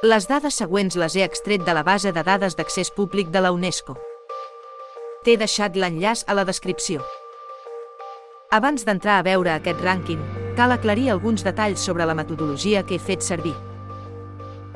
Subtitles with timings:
[0.00, 3.50] Les dades següents les he extret de la base de dades d'accés públic de la
[3.52, 3.98] UNESCO.
[5.26, 7.02] T'he deixat l'enllaç a la descripció.
[8.48, 10.22] Abans d'entrar a veure aquest rànquing,
[10.56, 13.52] cal aclarir alguns detalls sobre la metodologia que he fet servir.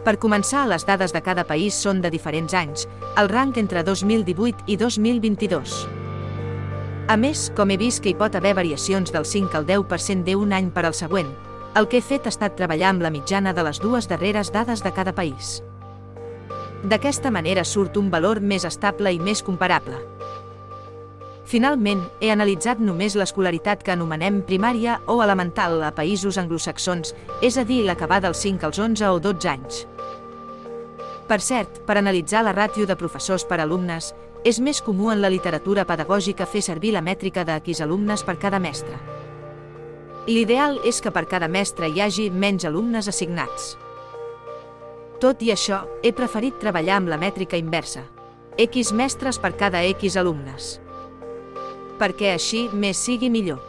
[0.05, 2.85] Per començar, les dades de cada país són de diferents anys,
[3.17, 5.79] el rang entre 2018 i 2022.
[7.09, 10.53] A més, com he vist que hi pot haver variacions del 5 al 10% d'un
[10.53, 11.33] any per al següent,
[11.75, 14.83] el que he fet ha estat treballar amb la mitjana de les dues darreres dades
[14.85, 15.59] de cada país.
[16.85, 19.99] D'aquesta manera surt un valor més estable i més comparable.
[21.45, 27.65] Finalment, he analitzat només l'escolaritat que anomenem primària o elemental a països anglosaxons, és a
[27.69, 29.83] dir, l'acabar dels 5 als 11 o 12 anys.
[31.29, 34.13] Per cert, per analitzar la ràtio de professors per alumnes,
[34.45, 38.39] és més comú en la literatura pedagògica fer servir la mètrica de X alumnes per
[38.39, 39.24] cada mestre.
[40.25, 43.75] L'ideal és que per cada mestre hi hagi menys alumnes assignats.
[45.21, 48.07] Tot i això, he preferit treballar amb la mètrica inversa.
[48.57, 50.79] X mestres per cada X alumnes.
[52.01, 53.61] Perquè així més sigui millor.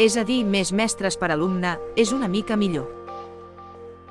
[0.00, 2.88] És a dir, més mestres per alumne és una mica millor.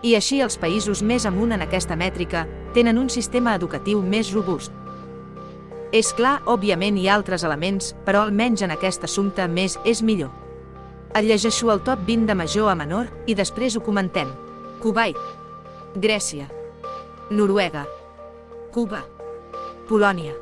[0.06, 2.46] I així els països més amunt en aquesta mètrica
[2.78, 4.70] tenen un sistema educatiu més robust.
[5.90, 10.45] És clar, òbviament hi ha altres elements, però almenys en aquest assumpte més és millor.
[11.16, 14.28] El llegeixo el top 20 de major a menor i després ho comentem.
[14.84, 15.16] Kuwait,
[15.96, 16.50] Grècia,
[17.32, 17.86] Noruega,
[18.76, 19.00] Cuba,
[19.88, 20.36] Polònia,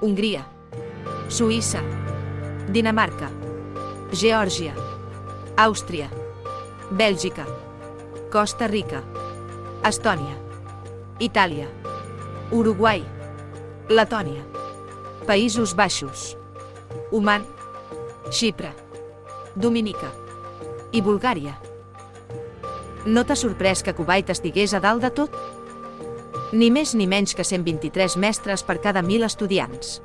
[0.00, 0.44] Hongria,
[1.26, 1.82] Suïssa,
[2.70, 3.32] Dinamarca,
[4.14, 4.78] Geòrgia,
[5.66, 6.06] Àustria,
[6.94, 7.50] Bèlgica,
[8.30, 9.02] Costa Rica,
[9.82, 10.38] Estònia,
[11.18, 11.66] Itàlia,
[12.54, 13.02] Uruguai,
[13.90, 14.46] Letònia,
[15.26, 16.36] Països Baixos,
[17.10, 17.42] Oman,
[18.30, 18.70] Xipre,
[19.58, 20.12] Dominica
[20.94, 21.56] i Bulgària.
[23.06, 25.34] No t'ha sorprès que Kuwait estigués a dalt de tot?
[26.52, 29.98] Ni més ni menys que 123 mestres per cada 1.000 estudiants.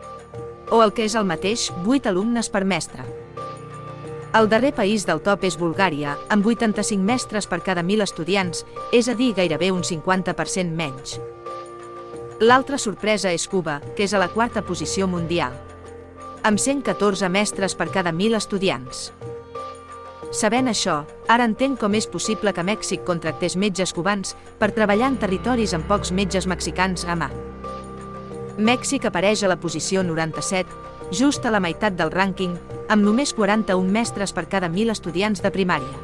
[0.72, 3.06] O el que és el mateix, 8 alumnes per mestre.
[4.34, 9.08] El darrer país del top és Bulgària, amb 85 mestres per cada 1.000 estudiants, és
[9.08, 11.20] a dir, gairebé un 50% menys.
[12.42, 15.54] L'altra sorpresa és Cuba, que és a la quarta posició mundial,
[16.44, 19.12] amb 114 mestres per cada 1.000 estudiants.
[20.34, 25.20] Sabent això, ara entenc com és possible que Mèxic contractés metges cubans per treballar en
[25.22, 27.30] territoris amb pocs metges mexicans a mà.
[28.58, 30.74] Mèxic apareix a la posició 97,
[31.14, 32.58] just a la meitat del rànquing,
[32.90, 36.02] amb només 41 mestres per cada 1.000 estudiants de primària.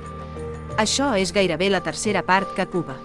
[0.77, 2.99] Això és gairebé la tercera part que Cuba.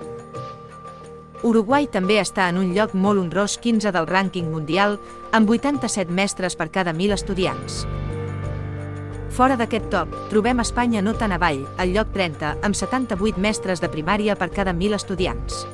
[1.44, 5.00] Uruguai també està en un lloc molt honrós 15 del rànquing mundial,
[5.32, 7.86] amb 87 mestres per cada 1.000 estudiants.
[9.30, 13.88] Fora d'aquest top, trobem Espanya no tan avall, al lloc 30, amb 78 mestres de
[13.90, 15.64] primària per cada 1.000 estudiants.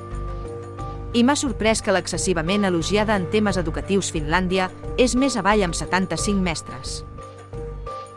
[1.13, 6.39] I m'ha sorprès que l'excessivament elogiada en temes educatius Finlàndia és més avall amb 75
[6.41, 7.01] mestres.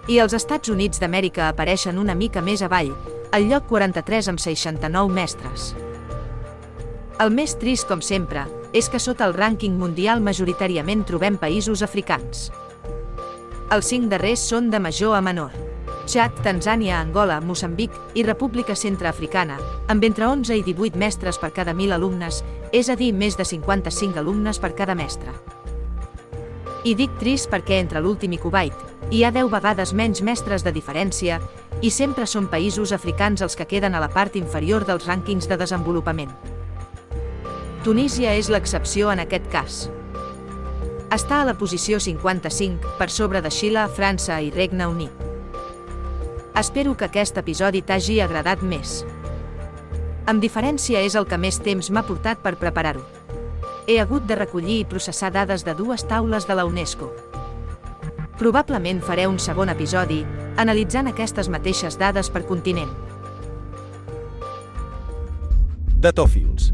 [0.08, 2.92] I els Estats Units d'Amèrica apareixen una mica més avall,
[3.34, 5.72] al lloc 43 amb 69 mestres.
[7.24, 12.52] El més trist, com sempre, és que sota el rànquing mundial majoritàriament trobem països africans.
[13.73, 15.53] Els cinc darrers són de major a menor.
[16.06, 19.56] Txad, Tanzània, Angola, Moçambic i República Centreafricana,
[19.89, 23.47] amb entre 11 i 18 mestres per cada 1.000 alumnes, és a dir, més de
[23.50, 25.34] 55 alumnes per cada mestre.
[26.85, 30.75] I dic trist perquè entre l'últim i Kuwait hi ha 10 vegades menys mestres de
[30.75, 31.40] diferència
[31.81, 35.57] i sempre són països africans els que queden a la part inferior dels rànquings de
[35.57, 36.29] desenvolupament.
[37.84, 39.85] Tunísia és l'excepció en aquest cas.
[41.13, 45.12] Està a la posició 55, per sobre de Xile, França i Regne Unit.
[46.57, 49.03] Espero que aquest episodi t'hagi agradat més.
[50.25, 53.06] Amb diferència és el que més temps m'ha portat per preparar-ho.
[53.85, 57.12] He hagut de recollir i processar dades de dues taules de la UNESCO.
[58.40, 60.23] Probablement faré un segon episodi,
[60.57, 62.90] analitzant aquestes mateixes dades per continent.
[65.94, 66.73] Datòfils.